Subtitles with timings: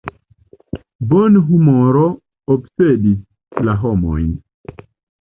[1.11, 2.07] Bonhumoro
[2.57, 4.37] obsedis la homojn.